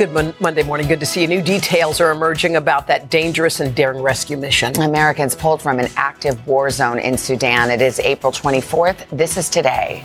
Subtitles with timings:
[0.00, 0.88] Good mon- Monday morning.
[0.88, 1.28] Good to see you.
[1.28, 4.74] New details are emerging about that dangerous and daring rescue mission.
[4.80, 7.70] Americans pulled from an active war zone in Sudan.
[7.70, 9.06] It is April 24th.
[9.10, 10.02] This is today.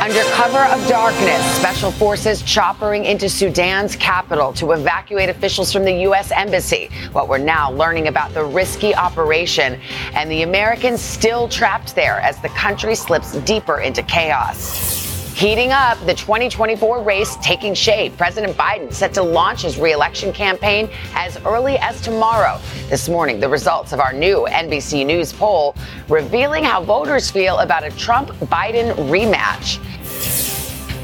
[0.00, 5.92] Under cover of darkness, special forces choppering into Sudan's capital to evacuate officials from the
[6.04, 6.32] U.S.
[6.32, 6.88] Embassy.
[7.12, 9.78] What we're now learning about the risky operation
[10.14, 15.09] and the Americans still trapped there as the country slips deeper into chaos.
[15.34, 18.14] Heating up, the 2024 race taking shape.
[18.18, 22.60] President Biden set to launch his reelection campaign as early as tomorrow.
[22.90, 25.74] This morning, the results of our new NBC News poll
[26.08, 29.78] revealing how voters feel about a Trump Biden rematch.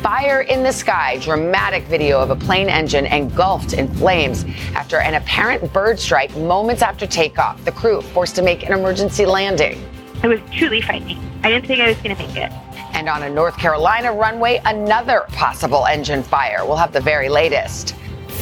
[0.02, 5.14] Fire in the sky, dramatic video of a plane engine engulfed in flames after an
[5.14, 7.64] apparent bird strike moments after takeoff.
[7.64, 9.82] The crew forced to make an emergency landing.
[10.22, 11.18] It was truly frightening.
[11.42, 12.50] I didn't think I was going to make it.
[12.94, 16.64] And on a North Carolina runway, another possible engine fire.
[16.64, 17.94] We'll have the very latest.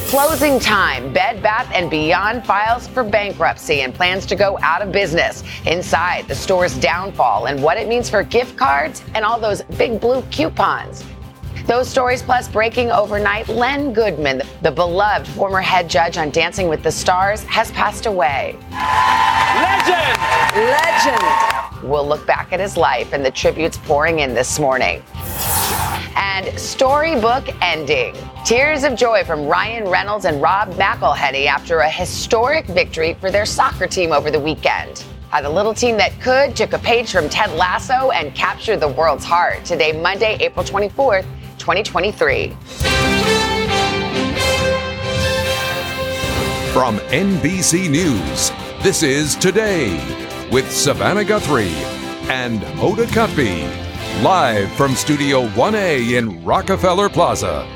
[0.07, 1.13] Closing time.
[1.13, 5.43] Bed Bath and Beyond files for bankruptcy and plans to go out of business.
[5.67, 10.01] Inside, the store's downfall and what it means for gift cards and all those big
[10.01, 11.05] blue coupons.
[11.67, 13.49] Those stories plus breaking overnight.
[13.49, 18.59] Len Goodman, the beloved former head judge on Dancing with the Stars, has passed away.
[19.63, 20.19] Legend!
[20.69, 21.89] Legend!
[21.91, 25.03] We'll look back at his life and the tributes pouring in this morning.
[26.17, 28.15] And storybook ending.
[28.45, 33.47] Tears of joy from Ryan Reynolds and Rob McElhenney after a historic victory for their
[33.47, 35.03] soccer team over the weekend.
[35.31, 38.89] How the little team that could took a page from Ted Lasso and captured the
[38.89, 39.65] world's heart.
[39.65, 41.27] Today, Monday, April 24th,
[41.59, 42.57] 2023.
[46.73, 48.51] From NBC News,
[48.83, 49.97] this is Today
[50.51, 51.69] with Savannah Guthrie
[52.29, 57.67] and Hoda Kotb, live from Studio 1A in Rockefeller Plaza.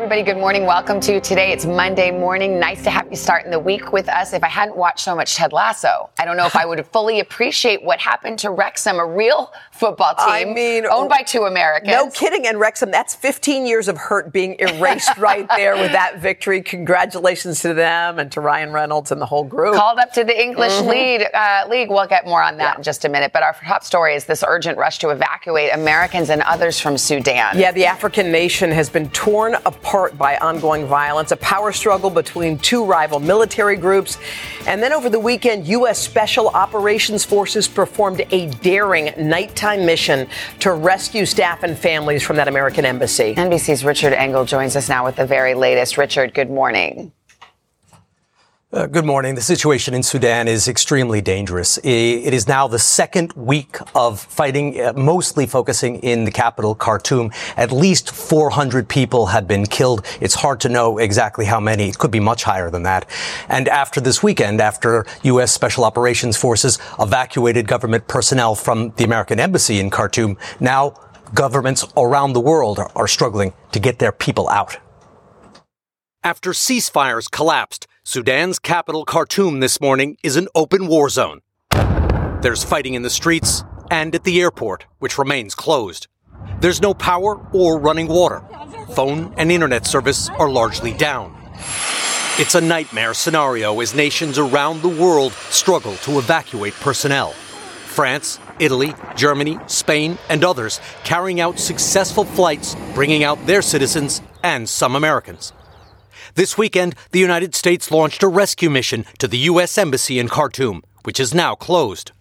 [0.00, 0.22] Everybody.
[0.22, 0.64] Good morning.
[0.64, 1.52] Welcome to today.
[1.52, 2.58] It's Monday morning.
[2.58, 4.32] Nice to have you starting the week with us.
[4.32, 7.20] If I hadn't watched so much Ted Lasso, I don't know if I would fully
[7.20, 11.92] appreciate what happened to Wrexham, a real football team I mean, owned by two Americans.
[11.92, 12.46] No kidding.
[12.46, 16.62] And Wrexham, that's 15 years of hurt being erased right there with that victory.
[16.62, 19.74] Congratulations to them and to Ryan Reynolds and the whole group.
[19.74, 20.86] Called up to the English Mhm.
[20.88, 21.90] lead, uh, league.
[21.90, 23.32] We'll get more on that in just a minute.
[23.34, 27.58] But our top story is this urgent rush to evacuate Americans and others from Sudan.
[27.58, 32.58] Yeah, the African nation has been torn apart by ongoing violence, a power struggle between
[32.58, 34.18] two rival military groups.
[34.66, 35.98] And then over the weekend, U.S.
[35.98, 40.28] Special Operations Forces performed a daring nighttime mission
[40.60, 43.34] to rescue staff and families from that American embassy.
[43.34, 45.98] NBC's Richard Engel joins us now with the very latest.
[45.98, 47.12] Richard, good morning.
[48.72, 49.34] Uh, good morning.
[49.34, 51.76] The situation in Sudan is extremely dangerous.
[51.78, 57.32] It is now the second week of fighting, uh, mostly focusing in the capital, Khartoum.
[57.56, 60.06] At least 400 people have been killed.
[60.20, 61.88] It's hard to know exactly how many.
[61.88, 63.10] It could be much higher than that.
[63.48, 65.50] And after this weekend, after U.S.
[65.50, 70.94] Special Operations Forces evacuated government personnel from the American embassy in Khartoum, now
[71.34, 74.76] governments around the world are, are struggling to get their people out.
[76.22, 81.42] After ceasefires collapsed, Sudan's capital, Khartoum, this morning is an open war zone.
[82.40, 86.08] There's fighting in the streets and at the airport, which remains closed.
[86.60, 88.42] There's no power or running water.
[88.94, 91.36] Phone and internet service are largely down.
[92.38, 97.32] It's a nightmare scenario as nations around the world struggle to evacuate personnel.
[97.32, 104.66] France, Italy, Germany, Spain, and others carrying out successful flights, bringing out their citizens and
[104.66, 105.52] some Americans.
[106.34, 109.76] This weekend, the United States launched a rescue mission to the U.S.
[109.78, 112.12] Embassy in Khartoum, which is now closed.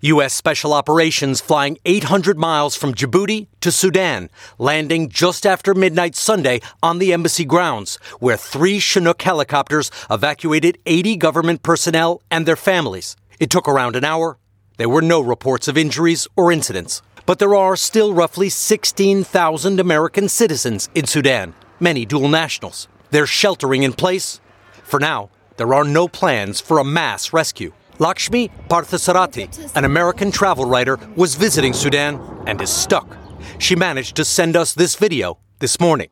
[0.00, 0.34] U.S.
[0.34, 4.28] Special Operations flying 800 miles from Djibouti to Sudan,
[4.58, 11.16] landing just after midnight Sunday on the embassy grounds, where three Chinook helicopters evacuated 80
[11.16, 13.16] government personnel and their families.
[13.40, 14.36] It took around an hour.
[14.76, 17.00] There were no reports of injuries or incidents.
[17.24, 22.88] But there are still roughly 16,000 American citizens in Sudan, many dual nationals.
[23.14, 24.40] They're sheltering in place.
[24.82, 27.72] For now, there are no plans for a mass rescue.
[28.00, 33.16] Lakshmi Parthasarati, an American travel writer, was visiting Sudan and is stuck.
[33.60, 36.08] She managed to send us this video this morning.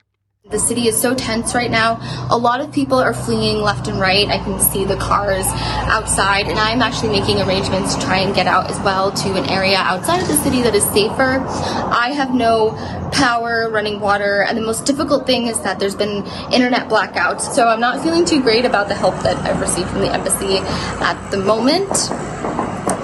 [0.50, 2.00] The city is so tense right now.
[2.29, 4.27] A lot of people are fleeing left and right.
[4.27, 5.47] I can see the cars
[5.87, 9.49] outside, and I'm actually making arrangements to try and get out as well to an
[9.49, 11.47] area outside of the city that is safer.
[11.47, 12.73] I have no
[13.12, 17.43] power, running water, and the most difficult thing is that there's been internet blackouts.
[17.43, 20.56] So I'm not feeling too great about the help that I've received from the embassy
[20.56, 21.97] at the moment.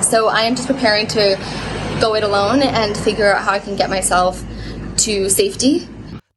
[0.05, 1.38] So I am just preparing to
[2.00, 4.44] go it alone and figure out how I can get myself
[4.99, 5.88] to safety.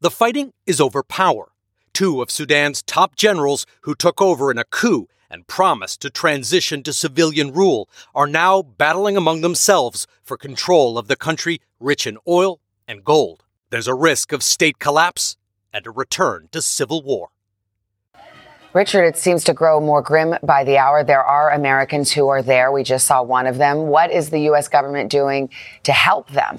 [0.01, 1.51] The fighting is over power.
[1.93, 6.81] Two of Sudan's top generals who took over in a coup and promised to transition
[6.81, 12.17] to civilian rule are now battling among themselves for control of the country rich in
[12.27, 13.43] oil and gold.
[13.69, 15.37] There's a risk of state collapse
[15.71, 17.29] and a return to civil war.
[18.73, 21.03] Richard, it seems to grow more grim by the hour.
[21.03, 22.71] There are Americans who are there.
[22.71, 23.87] We just saw one of them.
[23.87, 24.67] What is the U.S.
[24.67, 25.51] government doing
[25.83, 26.57] to help them?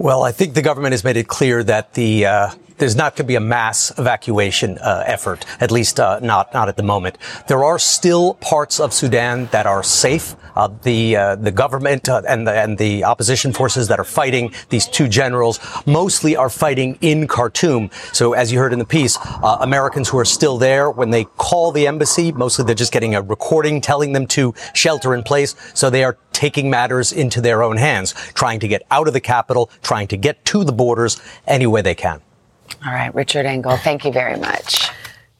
[0.00, 2.50] Well, I think the government has made it clear that the uh,
[2.80, 6.68] there's not going to be a mass evacuation uh, effort, at least uh, not not
[6.68, 7.18] at the moment.
[7.46, 10.34] There are still parts of Sudan that are safe.
[10.56, 14.52] Uh, the uh, the government uh, and the and the opposition forces that are fighting
[14.70, 17.90] these two generals mostly are fighting in Khartoum.
[18.12, 21.24] So, as you heard in the piece, uh, Americans who are still there, when they
[21.24, 25.54] call the embassy, mostly they're just getting a recording telling them to shelter in place.
[25.74, 29.20] So they are taking matters into their own hands, trying to get out of the
[29.20, 32.22] capital, trying to get to the borders any way they can.
[32.84, 34.90] All right, Richard Engel, thank you very much.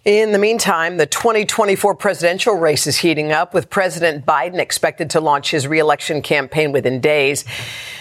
[0.06, 5.21] In the meantime, the 2024 presidential race is heating up with President Biden expected to
[5.21, 7.44] launch his reelection campaign within days.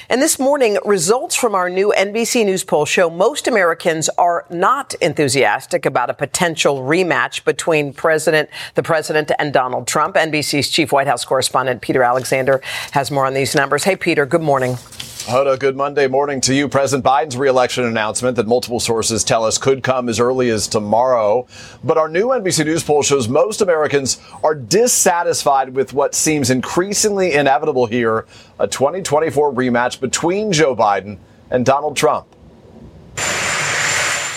[0.08, 4.94] And this morning, results from our new NBC News poll show most Americans are not
[5.02, 10.16] enthusiastic about a potential rematch between President, the president and Donald Trump.
[10.16, 12.62] NBC's chief White House correspondent Peter Alexander
[12.92, 13.84] has more on these numbers.
[13.84, 14.78] Hey, Peter, good morning.
[15.30, 16.68] Hoda, good Monday morning to you.
[16.68, 21.46] President Biden's reelection announcement that multiple sources tell us could come as early as tomorrow.
[21.84, 27.34] But our new NBC News poll shows most Americans are dissatisfied with what seems increasingly
[27.34, 28.26] inevitable here
[28.58, 31.20] a 2024 rematch between Joe Biden
[31.52, 32.26] and Donald Trump.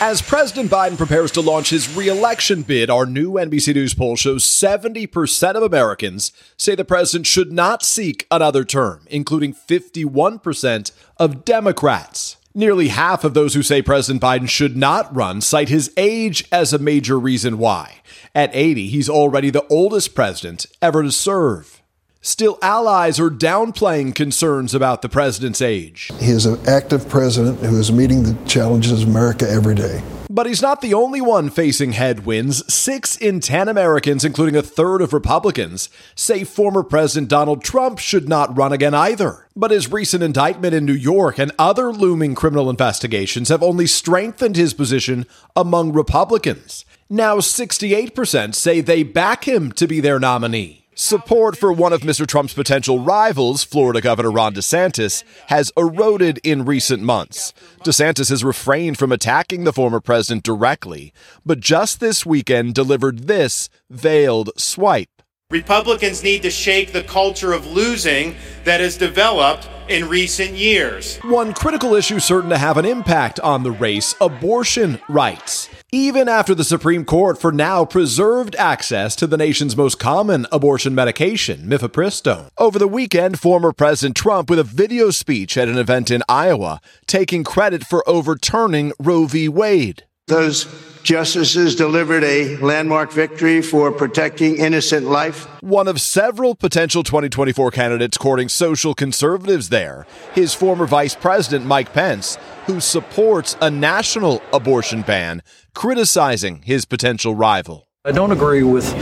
[0.05, 4.43] As President Biden prepares to launch his reelection bid, our new NBC News poll shows
[4.43, 12.37] 70% of Americans say the president should not seek another term, including 51% of Democrats.
[12.53, 16.73] Nearly half of those who say President Biden should not run cite his age as
[16.73, 18.01] a major reason why.
[18.35, 21.81] At 80, he's already the oldest president ever to serve.
[22.25, 26.09] Still, allies are downplaying concerns about the president's age.
[26.21, 30.01] He is an active president who is meeting the challenges of America every day.
[30.31, 32.73] But he's not the only one facing headwinds.
[32.73, 38.29] Six in ten Americans, including a third of Republicans, say former President Donald Trump should
[38.29, 39.49] not run again either.
[39.57, 44.55] But his recent indictment in New York and other looming criminal investigations have only strengthened
[44.55, 45.27] his position
[45.57, 46.85] among Republicans.
[47.11, 50.81] Now, 68% say they back him to be their nominee.
[50.94, 52.27] Support for one of Mr.
[52.27, 57.55] Trump's potential rivals, Florida Governor Ron DeSantis, has eroded in recent months.
[57.83, 61.15] DeSantis has refrained from attacking the former president directly,
[61.47, 65.09] but just this weekend delivered this veiled swipe.
[65.53, 68.35] Republicans need to shake the culture of losing
[68.65, 71.19] that has developed in recent years.
[71.19, 75.69] One critical issue certain to have an impact on the race abortion rights.
[75.91, 80.95] Even after the Supreme Court for now preserved access to the nation's most common abortion
[80.95, 82.49] medication, mifepristone.
[82.57, 86.81] Over the weekend, former President Trump, with a video speech at an event in Iowa,
[87.07, 89.51] taking credit for overturning Roe v.
[89.51, 90.05] Wade.
[90.29, 90.67] Those
[91.03, 95.47] justices delivered a landmark victory for protecting innocent life.
[95.61, 101.93] One of several potential 2024 candidates courting social conservatives there, his former Vice President Mike
[101.93, 105.43] Pence, who supports a national abortion ban,
[105.75, 107.89] criticizing his potential rival.
[108.05, 108.93] I don't agree with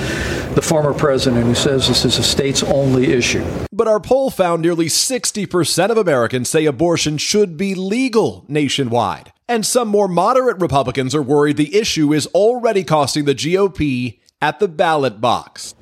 [0.55, 3.45] the former president who says this is a states only issue.
[3.73, 9.33] But our poll found nearly 60% of Americans say abortion should be legal nationwide.
[9.49, 14.59] And some more moderate Republicans are worried the issue is already costing the GOP at
[14.59, 15.75] the ballot box.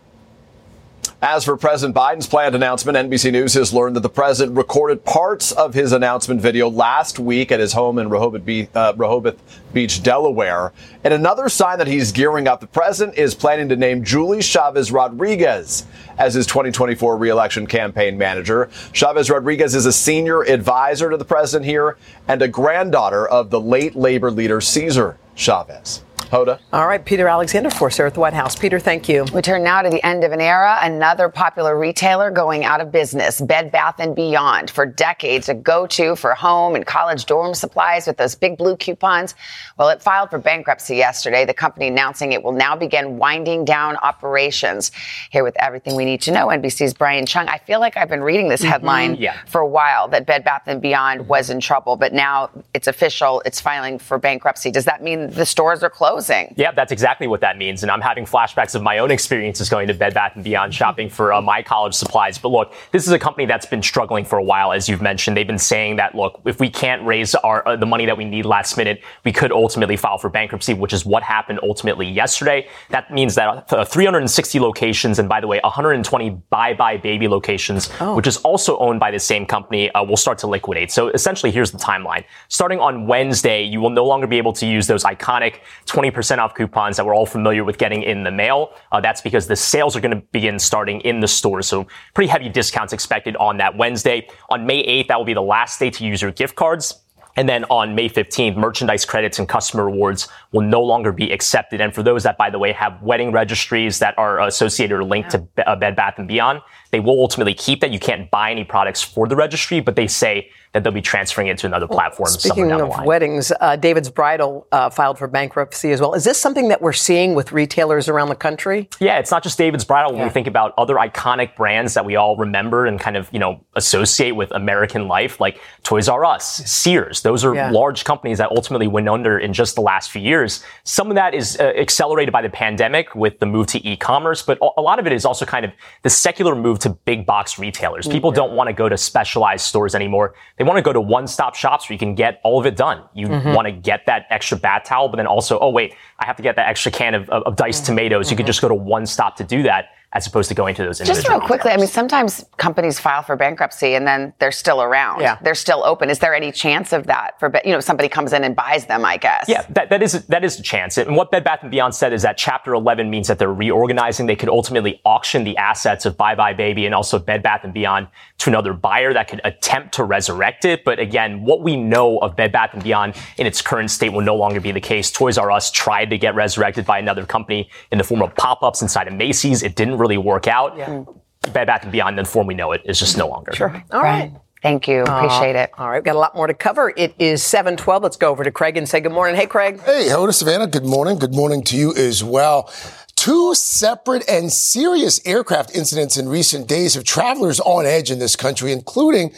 [1.20, 5.50] As for President Biden's planned announcement, NBC News has learned that the president recorded parts
[5.50, 9.36] of his announcement video last week at his home in Rehoboth, Be- uh, Rehoboth
[9.72, 10.72] Beach, Delaware.
[11.02, 14.92] And another sign that he's gearing up, the president is planning to name Julie Chavez
[14.92, 15.86] Rodriguez
[16.18, 18.70] as his 2024 reelection campaign manager.
[18.92, 21.96] Chavez Rodriguez is a senior advisor to the president here
[22.28, 26.04] and a granddaughter of the late labor leader Cesar Chavez.
[26.30, 26.58] Hoda.
[26.72, 28.54] All right, Peter Alexander for us at the White House.
[28.54, 29.24] Peter, thank you.
[29.32, 30.78] We turn now to the end of an era.
[30.82, 34.70] Another popular retailer going out of business, Bed Bath and Beyond.
[34.70, 39.34] For decades, a go-to for home and college dorm supplies with those big blue coupons.
[39.78, 41.44] Well, it filed for bankruptcy yesterday.
[41.46, 44.90] The company announcing it will now begin winding down operations.
[45.30, 47.48] Here with everything we need to know, NBC's Brian Cheung.
[47.48, 49.22] I feel like I've been reading this headline Mm-hmm.
[49.22, 49.36] Yeah.
[49.46, 53.40] for a while that Bed Bath and Beyond was in trouble, but now it's official.
[53.46, 54.70] It's filing for bankruptcy.
[54.70, 56.17] Does that mean the stores are closed?
[56.18, 56.52] Closing.
[56.56, 57.82] Yeah, that's exactly what that means.
[57.84, 61.08] And I'm having flashbacks of my own experiences going to Bed Bath & Beyond shopping
[61.08, 62.38] for uh, my college supplies.
[62.38, 65.36] But look, this is a company that's been struggling for a while, as you've mentioned.
[65.36, 68.24] They've been saying that, look, if we can't raise our uh, the money that we
[68.24, 72.68] need last minute, we could ultimately file for bankruptcy, which is what happened ultimately yesterday.
[72.90, 78.16] That means that uh, 360 locations, and by the way, 120 buybuy BABY locations, oh.
[78.16, 80.90] which is also owned by the same company, uh, will start to liquidate.
[80.90, 82.24] So essentially, here's the timeline.
[82.48, 86.07] Starting on Wednesday, you will no longer be able to use those iconic 20%
[86.38, 88.74] off coupons that we're all familiar with getting in the mail.
[88.92, 91.66] Uh, that's because the sales are going to begin starting in the stores.
[91.66, 94.28] So pretty heavy discounts expected on that Wednesday.
[94.50, 97.02] On May 8th, that will be the last day to use your gift cards.
[97.38, 101.80] And then on May 15th, merchandise credits and customer rewards will no longer be accepted.
[101.80, 105.34] And for those that, by the way, have wedding registries that are associated or linked
[105.34, 105.40] yeah.
[105.54, 107.92] to uh, Bed Bath and Beyond, they will ultimately keep that.
[107.92, 111.48] You can't buy any products for the registry, but they say that they'll be transferring
[111.48, 112.26] it to another platform.
[112.26, 116.14] Well, speaking of weddings, uh, David's Bridal uh, filed for bankruptcy as well.
[116.14, 118.88] Is this something that we're seeing with retailers around the country?
[119.00, 120.12] Yeah, it's not just David's Bridal.
[120.12, 120.26] When yeah.
[120.26, 123.64] we think about other iconic brands that we all remember and kind of you know
[123.74, 127.70] associate with American life, like Toys R Us, Sears, those are yeah.
[127.70, 130.64] large companies that ultimately went under in just the last few years.
[130.84, 134.58] Some of that is uh, accelerated by the pandemic with the move to e-commerce, but
[134.76, 135.72] a lot of it is also kind of
[136.02, 138.06] the secular move to big box retailers.
[138.06, 138.36] People yeah.
[138.36, 140.34] don't want to go to specialized stores anymore.
[140.58, 143.04] They want to go to one-stop shops where you can get all of it done.
[143.14, 143.54] You mm-hmm.
[143.54, 146.42] want to get that extra bath towel, but then also, oh wait, I have to
[146.42, 147.92] get that extra can of, of, of diced mm-hmm.
[147.92, 148.26] tomatoes.
[148.26, 148.32] Mm-hmm.
[148.32, 150.82] You could just go to one stop to do that as opposed to going to
[150.82, 154.80] those Just real quickly, I mean, sometimes companies file for bankruptcy and then they're still
[154.80, 155.20] around.
[155.20, 155.36] Yeah.
[155.42, 156.08] They're still open.
[156.08, 159.04] Is there any chance of that for, you know, somebody comes in and buys them,
[159.04, 159.44] I guess?
[159.48, 160.96] Yeah, that, that is, that is a chance.
[160.96, 164.26] And what Bed Bath & Beyond said is that Chapter 11 means that they're reorganizing.
[164.26, 168.08] They could ultimately auction the assets of buybuy BABY and also Bed Bath & Beyond
[168.38, 170.84] to another buyer that could attempt to resurrect it.
[170.84, 174.22] But again, what we know of Bed Bath & Beyond in its current state will
[174.22, 175.10] no longer be the case.
[175.10, 178.80] Toys R Us tried to get resurrected by another company in the form of pop-ups
[178.80, 179.62] inside of Macy's.
[179.62, 180.76] It didn't really work out.
[180.76, 181.04] Yeah.
[181.52, 183.52] Bed Bath and Beyond, the form we know it, is just no longer.
[183.52, 183.82] Sure.
[183.92, 184.32] All right.
[184.62, 185.02] Thank you.
[185.02, 185.70] Appreciate uh, it.
[185.78, 185.98] All right.
[185.98, 186.92] We've got a lot more to cover.
[186.96, 188.02] It is 712.
[188.02, 189.36] Let's go over to Craig and say good morning.
[189.36, 189.80] Hey, Craig.
[189.82, 190.66] Hey, hello, to Savannah.
[190.66, 191.18] Good morning.
[191.18, 192.72] Good morning to you as well.
[193.14, 198.36] Two separate and serious aircraft incidents in recent days have travelers on edge in this
[198.36, 199.32] country, including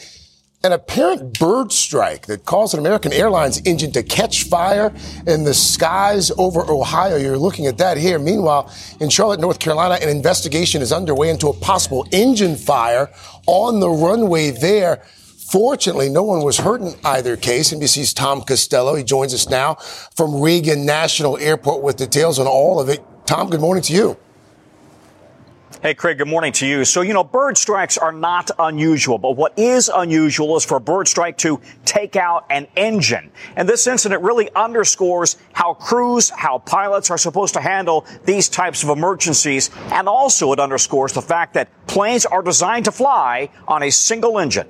[0.62, 4.92] an apparent bird strike that caused an American Airlines engine to catch fire
[5.26, 7.16] in the skies over Ohio.
[7.16, 8.18] You're looking at that here.
[8.18, 13.10] Meanwhile, in Charlotte, North Carolina, an investigation is underway into a possible engine fire
[13.46, 15.02] on the runway there.
[15.50, 17.72] Fortunately, no one was hurt in either case.
[17.72, 19.76] NBC's Tom Costello, he joins us now
[20.14, 23.02] from Reagan National Airport with details on all of it.
[23.24, 24.16] Tom, good morning to you.
[25.82, 26.84] Hey, Craig, good morning to you.
[26.84, 30.80] So, you know, bird strikes are not unusual, but what is unusual is for a
[30.80, 33.32] bird strike to take out an engine.
[33.56, 38.82] And this incident really underscores how crews, how pilots are supposed to handle these types
[38.82, 39.70] of emergencies.
[39.90, 44.38] And also it underscores the fact that planes are designed to fly on a single
[44.38, 44.68] engine.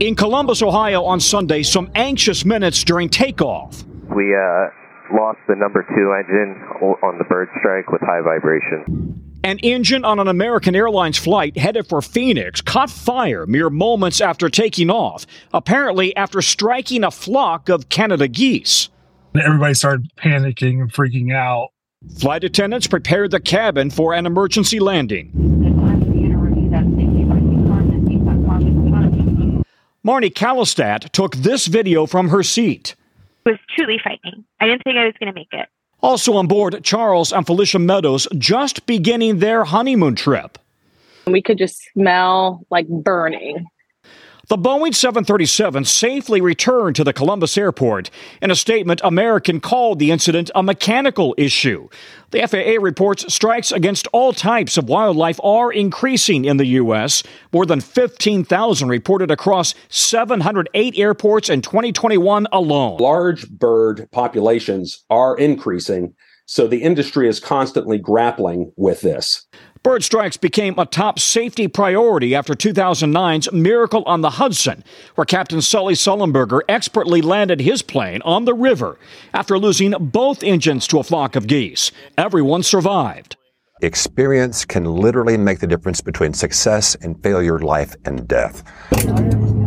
[0.00, 3.84] In Columbus, Ohio on Sunday, some anxious minutes during takeoff.
[4.14, 4.68] We, uh,
[5.12, 6.60] lost the number two engine
[7.02, 9.20] on the bird strike with high vibration.
[9.44, 14.48] An engine on an American Airlines flight headed for Phoenix caught fire mere moments after
[14.48, 18.88] taking off, apparently after striking a flock of Canada geese.
[19.34, 21.70] Everybody started panicking and freaking out.
[22.18, 25.30] Flight attendants prepared the cabin for an emergency landing.
[30.06, 32.94] Marnie Kallistat took this video from her seat
[33.44, 34.44] was truly frightening.
[34.60, 35.68] I didn't think I was going to make it.
[36.00, 40.58] Also on board, Charles and Felicia Meadows just beginning their honeymoon trip.
[41.26, 43.66] We could just smell like burning.
[44.48, 48.10] The Boeing 737 safely returned to the Columbus airport.
[48.42, 51.88] In a statement, American called the incident a mechanical issue.
[52.30, 57.22] The FAA reports strikes against all types of wildlife are increasing in the U.S.
[57.54, 62.98] More than 15,000 reported across 708 airports in 2021 alone.
[62.98, 66.12] Large bird populations are increasing,
[66.44, 69.46] so the industry is constantly grappling with this.
[69.84, 74.82] Bird strikes became a top safety priority after 2009's Miracle on the Hudson,
[75.14, 78.98] where Captain Sully Sullenberger expertly landed his plane on the river
[79.34, 81.92] after losing both engines to a flock of geese.
[82.16, 83.36] Everyone survived.
[83.82, 88.62] Experience can literally make the difference between success and failure, life and death.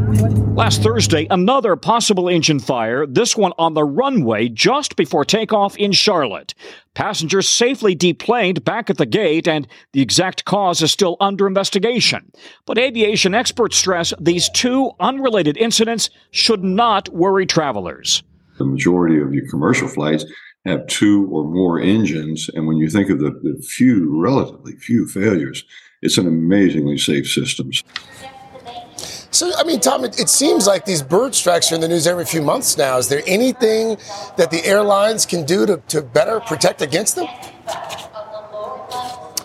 [0.08, 5.92] Last Thursday, another possible engine fire, this one on the runway just before takeoff in
[5.92, 6.54] Charlotte.
[6.94, 12.32] Passengers safely deplaned back at the gate, and the exact cause is still under investigation.
[12.66, 18.24] But aviation experts stress these two unrelated incidents should not worry travelers.
[18.58, 20.26] The majority of your commercial flights,
[20.68, 22.50] have two or more engines.
[22.54, 25.64] And when you think of the, the few, relatively few failures,
[26.02, 27.72] it's an amazingly safe system.
[29.38, 32.08] So, I mean, Tom, it, it, seems like these bird strikes are in the news
[32.08, 32.98] every few months now.
[32.98, 33.89] Is there anything
[34.36, 37.27] that the airlines can do to, to better protect against them?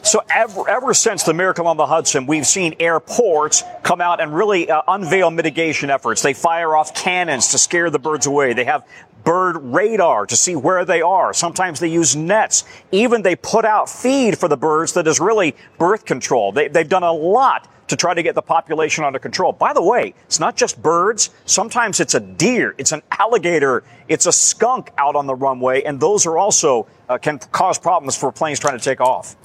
[0.03, 4.35] So ever, ever since the miracle on the Hudson, we've seen airports come out and
[4.35, 6.23] really uh, unveil mitigation efforts.
[6.23, 8.55] They fire off cannons to scare the birds away.
[8.55, 8.89] They have
[9.25, 11.35] bird radar to see where they are.
[11.35, 12.65] Sometimes they use nets.
[12.93, 16.51] Even they put out feed for the birds that is really birth control.
[16.51, 19.53] They, they've done a lot to try to get the population under control.
[19.53, 21.29] By the way, it's not just birds.
[21.45, 26.01] Sometimes it's a deer, it's an alligator, it's a skunk out on the runway, and
[26.01, 29.37] those are also uh, can cause problems for planes trying to take off.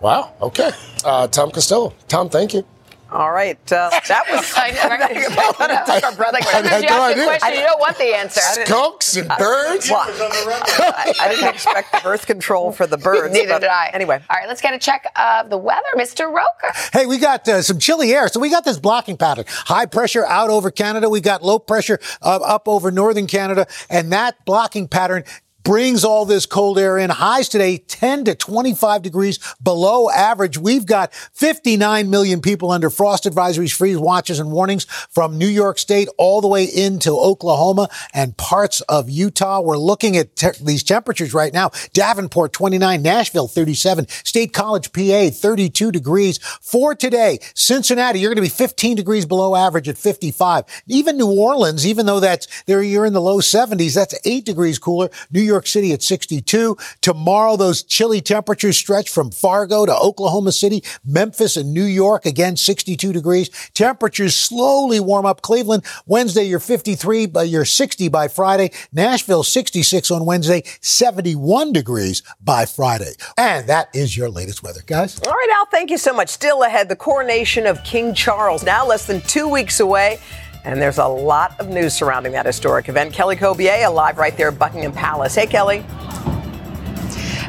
[0.00, 0.32] Wow.
[0.40, 0.70] Okay.
[1.04, 1.92] Uh, Tom Costello.
[2.08, 2.64] Tom, thank you.
[3.12, 3.58] All right.
[3.72, 4.52] Uh, that was.
[4.56, 4.88] I know.
[4.88, 5.88] Right?
[5.88, 6.38] I, our brother.
[6.38, 8.40] Like, I, I, you ask a question, you don't want the answer.
[8.40, 9.90] Skunks and birds.
[9.90, 13.34] Well, I, I, didn't expect the birth control for the birds.
[13.34, 13.90] Neither did I.
[13.92, 14.22] Anyway.
[14.30, 14.48] All right.
[14.48, 16.26] Let's get a check of the weather, Mr.
[16.26, 16.72] Roker.
[16.92, 18.28] Hey, we got uh, some chilly air.
[18.28, 19.44] So we got this blocking pattern.
[19.48, 21.08] High pressure out over Canada.
[21.08, 25.24] We got low pressure uh, up over northern Canada, and that blocking pattern
[25.62, 27.10] brings all this cold air in.
[27.10, 30.58] Highs today, 10 to 25 degrees below average.
[30.58, 35.78] We've got 59 million people under frost advisories, freeze watches and warnings from New York
[35.78, 39.60] State all the way into Oklahoma and parts of Utah.
[39.60, 41.70] We're looking at te- these temperatures right now.
[41.92, 46.38] Davenport, 29, Nashville, 37, State College, PA, 32 degrees.
[46.60, 50.64] For today, Cincinnati, you're going to be 15 degrees below average at 55.
[50.86, 54.78] Even New Orleans, even though that's there, you're in the low 70s, that's 8 degrees
[54.78, 55.10] cooler.
[55.30, 56.76] New York City at 62.
[57.00, 62.56] Tomorrow, those chilly temperatures stretch from Fargo to Oklahoma City, Memphis and New York, again,
[62.56, 63.50] 62 degrees.
[63.74, 65.42] Temperatures slowly warm up.
[65.42, 68.70] Cleveland, Wednesday, you're 53, but you're 60 by Friday.
[68.92, 73.12] Nashville, 66 on Wednesday, 71 degrees by Friday.
[73.36, 75.20] And that is your latest weather, guys.
[75.26, 76.28] All right, Al, thank you so much.
[76.28, 80.20] Still ahead, the coronation of King Charles, now less than two weeks away.
[80.64, 83.12] And there's a lot of news surrounding that historic event.
[83.12, 85.34] Kelly Cobiella live right there at Buckingham Palace.
[85.34, 85.84] Hey, Kelly.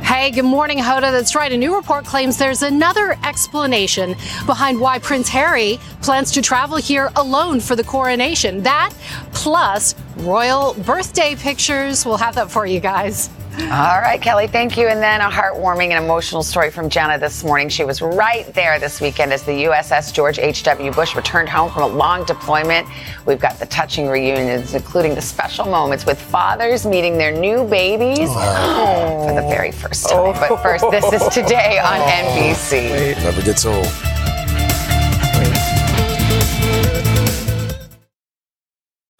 [0.03, 1.12] Hey, good morning, Hoda.
[1.12, 1.52] That's right.
[1.52, 7.10] A new report claims there's another explanation behind why Prince Harry plans to travel here
[7.15, 8.62] alone for the coronation.
[8.63, 8.93] That
[9.32, 12.06] plus royal birthday pictures.
[12.06, 13.30] We'll have that for you guys.
[13.54, 14.88] All right, Kelly, thank you.
[14.88, 17.70] And then a heartwarming and emotional story from Jenna this morning.
[17.70, 20.92] She was right there this weekend as the USS George H.W.
[20.92, 22.88] Bush returned home from a long deployment.
[23.26, 28.30] We've got the touching reunions, including the special moments with fathers meeting their new babies
[28.32, 29.26] oh.
[29.28, 30.20] for the very first time.
[30.20, 30.34] Oh.
[30.34, 32.00] But first, this is today on.
[32.12, 33.16] NBC.
[33.24, 34.11] Never gets old.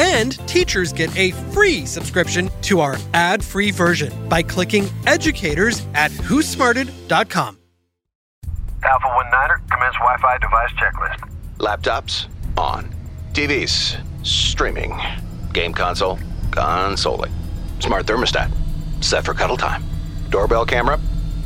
[0.00, 6.10] And teachers get a free subscription to our ad free version by clicking educators at
[6.10, 7.58] whosmarted.com.
[8.82, 11.30] Alpha 1 Niner, commence Wi Fi device checklist.
[11.58, 12.88] Laptops, on.
[13.34, 14.98] TVs, streaming.
[15.52, 16.18] Game console,
[16.50, 17.32] consoling.
[17.80, 18.50] Smart thermostat,
[19.02, 19.84] set for cuddle time.
[20.30, 20.98] Doorbell camera,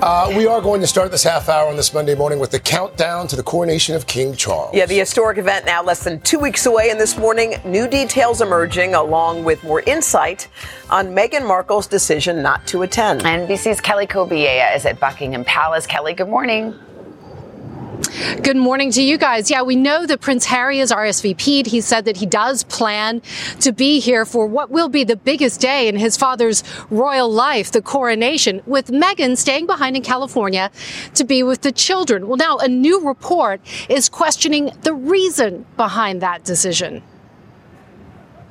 [0.00, 2.60] Uh, we are going to start this half hour on this Monday morning with the
[2.60, 4.72] countdown to the coronation of King Charles.
[4.72, 8.40] Yeah, the historic event now less than two weeks away, and this morning, new details
[8.40, 10.46] emerging along with more insight
[10.88, 13.22] on Meghan Markle's decision not to attend.
[13.22, 15.84] NBC's Kelly Cobiella is at Buckingham Palace.
[15.84, 16.78] Kelly, good morning.
[18.42, 19.50] Good morning to you guys.
[19.50, 21.66] Yeah, we know that Prince Harry is RSVP'd.
[21.66, 23.22] He said that he does plan
[23.60, 27.72] to be here for what will be the biggest day in his father's royal life,
[27.72, 30.70] the coronation, with Meghan staying behind in California
[31.14, 32.28] to be with the children.
[32.28, 37.02] Well, now a new report is questioning the reason behind that decision.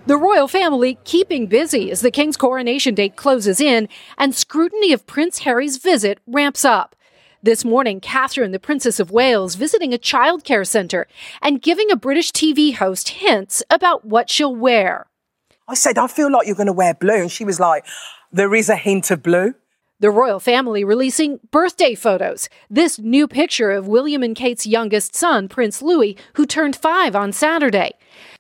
[0.07, 5.05] The royal family keeping busy as the king's coronation date closes in and scrutiny of
[5.05, 6.95] Prince Harry's visit ramps up.
[7.47, 11.07] This morning, Catherine, the Princess of Wales, visiting a childcare center
[11.41, 15.07] and giving a British TV host hints about what she'll wear.
[15.65, 17.21] I said, I feel like you're going to wear blue.
[17.21, 17.86] And she was like,
[18.33, 19.53] there is a hint of blue.
[20.01, 22.49] The royal family releasing birthday photos.
[22.69, 27.31] This new picture of William and Kate's youngest son, Prince Louis, who turned five on
[27.31, 27.93] Saturday.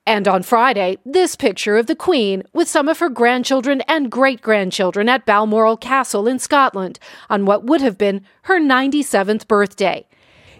[0.07, 4.41] And on Friday, this picture of the Queen with some of her grandchildren and great
[4.41, 6.97] grandchildren at Balmoral Castle in Scotland
[7.29, 10.07] on what would have been her 97th birthday.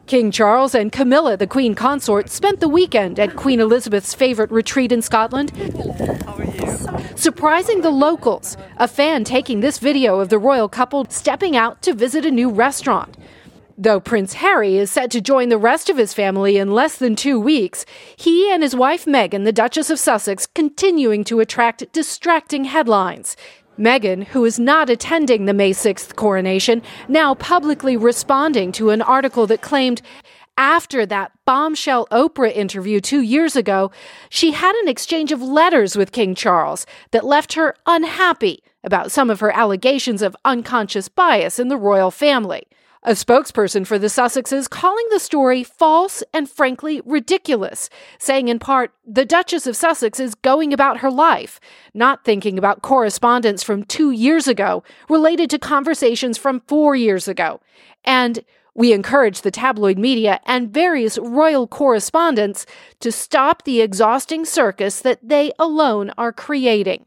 [0.05, 4.91] King Charles and Camilla, the Queen consort, spent the weekend at Queen Elizabeth's favorite retreat
[4.91, 5.53] in Scotland,
[7.15, 8.57] surprising the locals.
[8.75, 12.49] A fan taking this video of the royal couple stepping out to visit a new
[12.49, 13.15] restaurant.
[13.79, 17.15] Though Prince Harry is set to join the rest of his family in less than
[17.15, 17.85] two weeks,
[18.15, 23.37] he and his wife Meghan, the Duchess of Sussex, continuing to attract distracting headlines.
[23.77, 29.45] Meghan, who is not attending the May 6th coronation, now publicly responding to an article
[29.45, 30.01] that claimed
[30.57, 33.91] after that bombshell Oprah interview two years ago,
[34.27, 39.29] she had an exchange of letters with King Charles that left her unhappy about some
[39.29, 42.63] of her allegations of unconscious bias in the royal family.
[43.07, 47.89] A spokesperson for the Sussexes calling the story false and frankly ridiculous,
[48.19, 51.61] saying in part, the Duchess of Sussex is going about her life,
[51.93, 57.61] not thinking about correspondence from two years ago related to conversations from four years ago.
[58.03, 58.43] And
[58.75, 62.65] we encourage the tabloid media and various royal correspondents
[62.99, 67.05] to stop the exhausting circus that they alone are creating.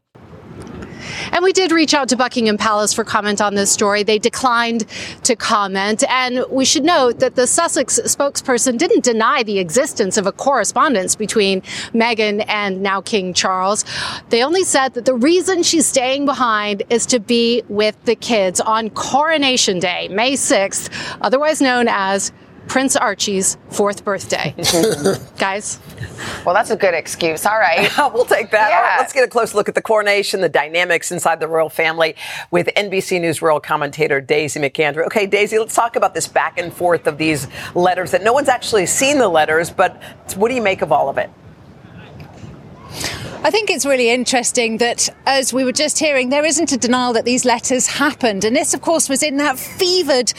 [1.31, 4.03] And we did reach out to Buckingham Palace for comment on this story.
[4.03, 4.85] They declined
[5.23, 6.03] to comment.
[6.09, 11.15] And we should note that the Sussex spokesperson didn't deny the existence of a correspondence
[11.15, 11.61] between
[11.93, 13.85] Meghan and now King Charles.
[14.29, 18.59] They only said that the reason she's staying behind is to be with the kids
[18.59, 20.89] on Coronation Day, May 6th,
[21.21, 22.31] otherwise known as
[22.67, 24.55] Prince Archie's fourth birthday.
[25.37, 25.79] Guys?
[26.45, 27.45] Well, that's a good excuse.
[27.45, 27.89] All right.
[28.13, 28.69] we'll take that.
[28.69, 28.77] Yeah.
[28.77, 31.69] All right, let's get a close look at the coronation, the dynamics inside the royal
[31.69, 32.15] family
[32.49, 35.05] with NBC News royal commentator Daisy McAndrew.
[35.07, 38.49] Okay, Daisy, let's talk about this back and forth of these letters that no one's
[38.49, 40.01] actually seen the letters, but
[40.35, 41.29] what do you make of all of it?
[43.43, 47.13] I think it's really interesting that, as we were just hearing, there isn't a denial
[47.13, 48.45] that these letters happened.
[48.45, 50.31] And this, of course, was in that fevered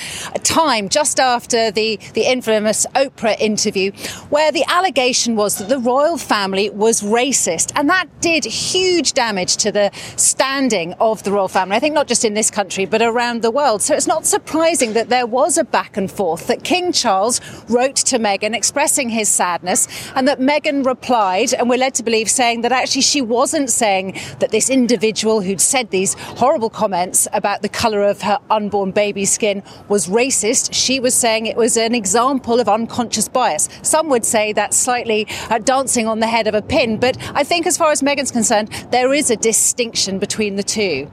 [0.44, 3.90] time just after the, the infamous Oprah interview,
[4.30, 7.72] where the allegation was that the royal family was racist.
[7.74, 11.74] And that did huge damage to the standing of the royal family.
[11.74, 13.82] I think not just in this country, but around the world.
[13.82, 17.96] So it's not surprising that there was a back and forth, that King Charles wrote
[17.96, 22.60] to Meghan expressing his sadness, and that Meghan replied, and we're led to believe saying
[22.60, 27.68] that actually she wasn't saying that this individual who'd said these horrible comments about the
[27.68, 30.70] colour of her unborn baby's skin was racist.
[30.72, 33.68] She was saying it was an example of unconscious bias.
[33.82, 37.44] Some would say that's slightly uh, dancing on the head of a pin, but I
[37.44, 41.10] think as far as Meghan's concerned, there is a distinction between the two.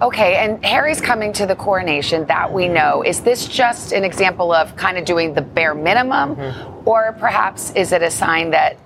[0.00, 3.02] Okay, and Harry's coming to the coronation, that we know.
[3.02, 6.36] Is this just an example of kind of doing the bare minimum?
[6.36, 6.88] Mm-hmm.
[6.88, 8.78] Or perhaps is it a sign that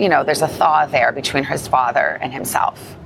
[0.00, 2.96] you know, there's a thaw there between his father and himself.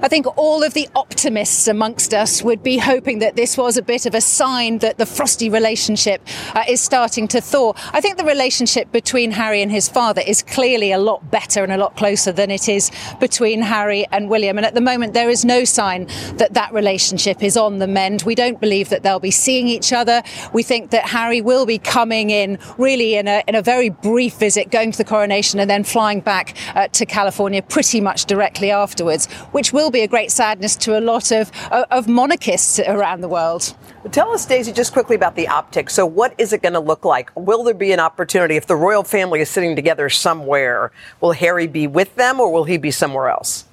[0.00, 3.82] I think all of the optimists amongst us would be hoping that this was a
[3.82, 6.22] bit of a sign that the frosty relationship
[6.54, 7.72] uh, is starting to thaw.
[7.92, 11.72] I think the relationship between Harry and his father is clearly a lot better and
[11.72, 14.56] a lot closer than it is between Harry and William.
[14.56, 18.22] And at the moment, there is no sign that that relationship is on the mend.
[18.22, 20.22] We don't believe that they'll be seeing each other.
[20.52, 24.34] We think that Harry will be coming in really in a, in a very brief
[24.34, 28.70] visit, going to the coronation and then flying back uh, to California pretty much directly
[28.70, 33.28] afterwards, which will be a great sadness to a lot of, of monarchists around the
[33.28, 33.74] world.
[34.12, 35.92] Tell us, Daisy, just quickly about the optics.
[35.94, 37.30] So, what is it going to look like?
[37.34, 40.92] Will there be an opportunity if the royal family is sitting together somewhere?
[41.20, 43.64] Will Harry be with them or will he be somewhere else?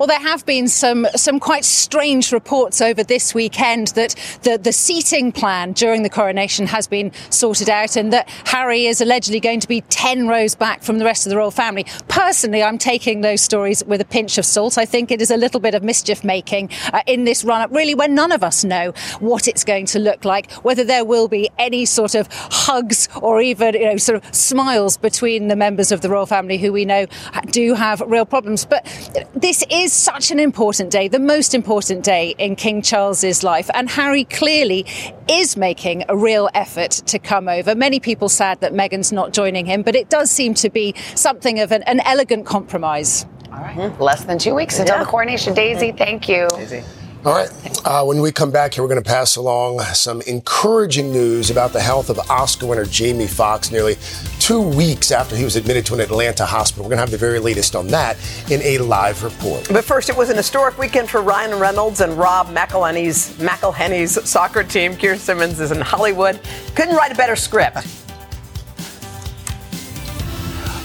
[0.00, 4.72] Well, there have been some some quite strange reports over this weekend that the, the
[4.72, 9.60] seating plan during the coronation has been sorted out and that Harry is allegedly going
[9.60, 11.84] to be 10 rows back from the rest of the royal family.
[12.08, 14.78] Personally, I'm taking those stories with a pinch of salt.
[14.78, 17.70] I think it is a little bit of mischief making uh, in this run up,
[17.70, 21.28] really, when none of us know what it's going to look like, whether there will
[21.28, 25.92] be any sort of hugs or even, you know, sort of smiles between the members
[25.92, 27.04] of the royal family who we know
[27.50, 28.64] do have real problems.
[28.64, 28.86] But
[29.34, 33.68] this is such an important day, the most important day in King Charles's life.
[33.74, 34.86] And Harry clearly
[35.28, 37.74] is making a real effort to come over.
[37.74, 41.60] Many people sad that Meghan's not joining him, but it does seem to be something
[41.60, 43.26] of an, an elegant compromise.
[43.52, 44.00] All right.
[44.00, 45.04] Less than two weeks until Yeah.
[45.04, 45.54] the coronation.
[45.54, 46.46] Daisy, thank you.
[46.54, 46.82] Daisy.
[47.22, 47.50] All right.
[47.84, 51.74] Uh, when we come back here, we're going to pass along some encouraging news about
[51.74, 53.96] the health of Oscar winner Jamie Foxx nearly
[54.38, 56.84] two weeks after he was admitted to an Atlanta hospital.
[56.84, 58.16] We're going to have the very latest on that
[58.50, 59.68] in a live report.
[59.68, 64.62] But first, it was an historic weekend for Ryan Reynolds and Rob McElhenney's, McElhenney's soccer
[64.62, 64.96] team.
[64.96, 66.40] Keir Simmons is in Hollywood.
[66.74, 67.86] Couldn't write a better script.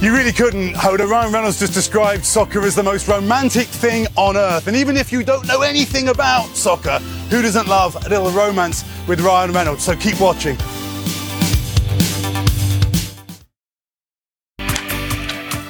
[0.06, 1.10] You really couldn't, Hoda.
[1.10, 4.68] Ryan Reynolds just described soccer as the most romantic thing on earth.
[4.68, 7.00] And even if you don't know anything about soccer,
[7.32, 9.84] who doesn't love a little romance with Ryan Reynolds?
[9.84, 10.58] So keep watching.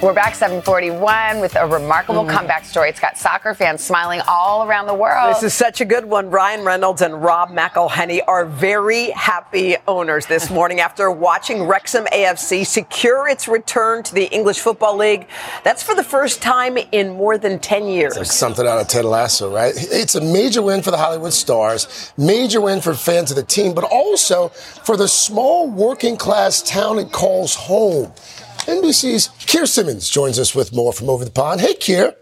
[0.05, 2.37] We're back 741 with a remarkable Mm-hmm.
[2.37, 2.89] comeback story.
[2.89, 5.33] It's got soccer fans smiling all around the world.
[5.33, 6.29] This is such a good one.
[6.29, 12.67] Ryan Reynolds and Rob McElhenney are very happy owners this morning after watching Wrexham AFC
[12.67, 15.27] secure its return to the English Football League.
[15.63, 18.15] That's for the first time in more than 10 years.
[18.15, 19.73] Like something out of Ted Lasso, right?
[19.75, 23.73] It's a major win for the Hollywood Stars, major win for fans of the team,
[23.73, 28.11] but also for the small working class town it calls home.
[28.65, 31.61] NBC's Keir Simmons joins us with more from over the pond.
[31.61, 32.15] Hey, Keir.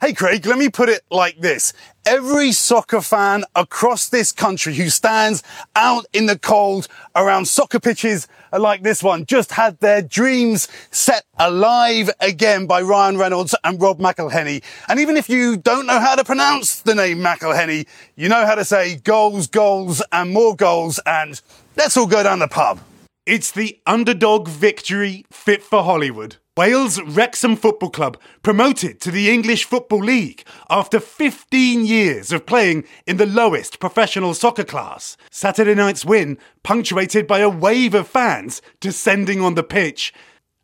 [0.00, 1.74] Hey, Craig, let me put it like this.
[2.06, 5.42] Every soccer fan across this country who stands
[5.76, 11.26] out in the cold around soccer pitches like this one just had their dreams set
[11.38, 14.62] alive again by Ryan Reynolds and Rob McElhenney.
[14.88, 18.54] And even if you don't know how to pronounce the name McElhenney, you know how
[18.54, 20.98] to say goals, goals, and more goals.
[21.04, 21.38] And
[21.76, 22.80] let's all go down the pub.
[23.26, 26.36] It's the underdog victory fit for Hollywood.
[26.56, 32.84] Wales Wrexham Football Club promoted to the English Football League after 15 years of playing
[33.06, 35.18] in the lowest professional soccer class.
[35.30, 40.14] Saturday night's win punctuated by a wave of fans descending on the pitch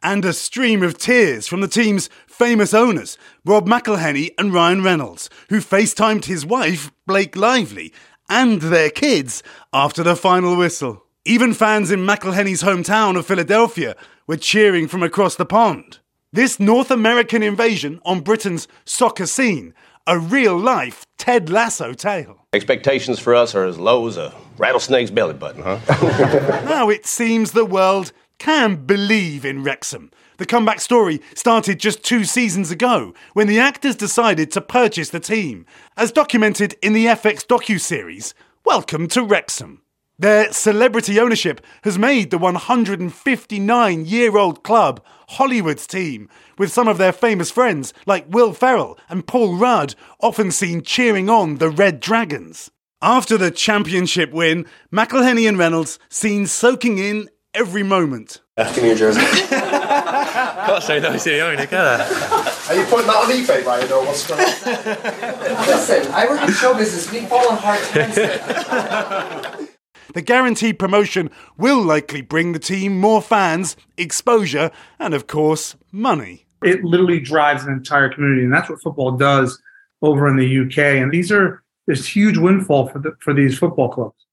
[0.02, 5.28] and a stream of tears from the team's famous owners, Rob McElhenney and Ryan Reynolds,
[5.50, 7.92] who FaceTimed his wife, Blake Lively,
[8.30, 9.42] and their kids
[9.72, 11.05] after the final whistle.
[11.28, 13.96] Even fans in McElhenney's hometown of Philadelphia
[14.28, 15.98] were cheering from across the pond.
[16.32, 19.74] This North American invasion on Britain's soccer scene,
[20.06, 22.46] a real life Ted Lasso tale.
[22.52, 25.80] Expectations for us are as low as a rattlesnake's belly button, huh?
[26.64, 30.12] now it seems the world can believe in Wrexham.
[30.36, 35.18] The comeback story started just two seasons ago when the actors decided to purchase the
[35.18, 38.32] team, as documented in the FX docu-series
[38.64, 39.82] Welcome to Wrexham.
[40.18, 46.96] Their celebrity ownership has made the 159 year old club Hollywood's team, with some of
[46.96, 52.00] their famous friends like Will Ferrell and Paul Rudd often seen cheering on the Red
[52.00, 52.70] Dragons.
[53.02, 58.40] After the championship win, McElhenney and Reynolds seen soaking in every moment.
[58.56, 59.20] After New your jersey.
[59.50, 64.06] Gosh, I know see own it, can Are you putting that on eBay, Ryan, or
[64.06, 65.66] what's going on?
[65.66, 67.12] Listen, I work in show business.
[67.12, 69.56] We fall on hard times.
[70.14, 76.46] The guaranteed promotion will likely bring the team more fans, exposure, and of course, money.
[76.62, 79.60] It literally drives an entire community, and that's what football does
[80.02, 80.78] over in the UK.
[80.78, 84.25] And these are this huge windfall for the, for these football clubs.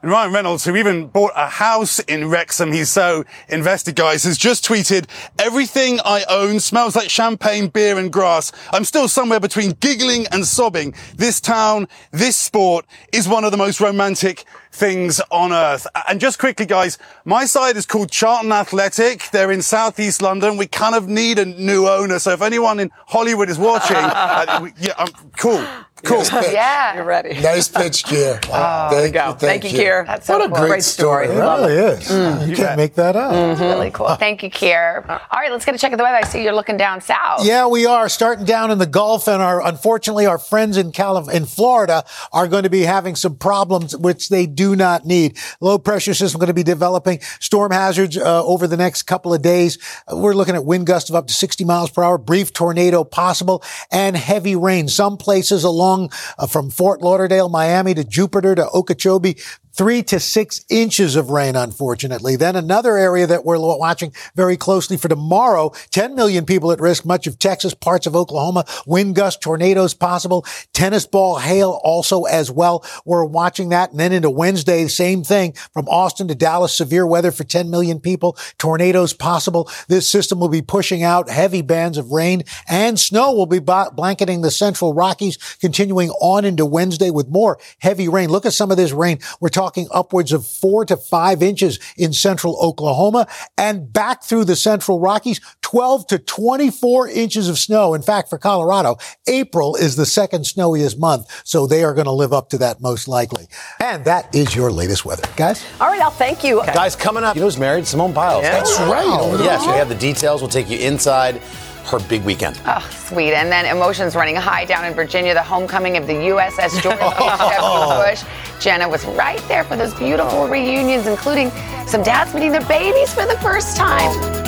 [0.00, 4.38] And Ryan Reynolds, who even bought a house in Wrexham, he's so invested, guys, has
[4.38, 5.06] just tweeted,
[5.40, 8.52] everything I own smells like champagne, beer and grass.
[8.70, 10.94] I'm still somewhere between giggling and sobbing.
[11.16, 15.84] This town, this sport is one of the most romantic things on earth.
[16.08, 19.28] And just quickly, guys, my side is called Charlton Athletic.
[19.32, 20.56] They're in southeast London.
[20.56, 22.20] We kind of need a new owner.
[22.20, 25.66] So if anyone in Hollywood is watching, uh, we- yeah, um, cool.
[26.04, 26.22] Cool.
[26.52, 26.94] yeah.
[26.96, 27.40] You're ready.
[27.40, 28.40] Nice pitch, Keir.
[28.52, 29.32] Oh, there you go.
[29.32, 30.04] Thank you, Keir.
[30.06, 30.66] That's what so a cool.
[30.66, 31.26] great, story.
[31.26, 31.98] It Love really it.
[32.00, 32.48] is.
[32.48, 33.32] you can't make that up.
[33.32, 33.62] Mm-hmm.
[33.62, 34.14] Really cool.
[34.16, 35.04] Thank you, Keir.
[35.08, 36.18] All right, let's get a check of the weather.
[36.18, 37.44] I see you're looking down south.
[37.44, 41.32] Yeah, we are starting down in the Gulf, and our unfortunately our friends in Calif-
[41.32, 45.36] in Florida are going to be having some problems which they do not need.
[45.60, 49.42] Low pressure system going to be developing storm hazards uh, over the next couple of
[49.42, 49.78] days.
[50.12, 53.62] We're looking at wind gusts of up to 60 miles per hour, brief tornado possible,
[53.90, 54.86] and heavy rain.
[54.88, 59.36] Some places along uh, from Fort Lauderdale, Miami to Jupiter to Okeechobee
[59.78, 62.34] three to six inches of rain, unfortunately.
[62.34, 67.06] Then another area that we're watching very closely for tomorrow, 10 million people at risk,
[67.06, 72.50] much of Texas, parts of Oklahoma, wind gusts, tornadoes possible, tennis ball hail also as
[72.50, 72.84] well.
[73.04, 73.92] We're watching that.
[73.92, 78.00] And then into Wednesday, same thing from Austin to Dallas, severe weather for 10 million
[78.00, 79.70] people, tornadoes possible.
[79.86, 84.40] This system will be pushing out heavy bands of rain and snow will be blanketing
[84.40, 88.28] the central Rockies, continuing on into Wednesday with more heavy rain.
[88.28, 89.20] Look at some of this rain.
[89.38, 93.26] We're talking upwards of four to five inches in central Oklahoma
[93.56, 97.94] and back through the central Rockies 12 to 24 inches of snow.
[97.94, 102.12] In fact, for Colorado, April is the second snowiest month, so they are going to
[102.12, 103.46] live up to that most likely.
[103.80, 105.64] And that is your latest weather, guys.
[105.80, 106.62] All right, Al, thank you.
[106.66, 107.86] Guys, coming up, you know who's married?
[107.86, 108.44] Simone Biles.
[108.44, 108.52] Yeah.
[108.52, 109.20] That's right.
[109.20, 110.40] Over the Yes, we have the details.
[110.40, 111.40] We'll take you inside
[111.88, 112.60] her big weekend.
[112.66, 113.34] Oh, sweet.
[113.34, 118.10] And then emotions running high down in Virginia, the homecoming of the USS George H.W.
[118.10, 118.24] Bush.
[118.60, 121.50] Jenna was right there for those beautiful reunions, including
[121.86, 124.10] some dads meeting their babies for the first time.
[124.22, 124.47] Oh.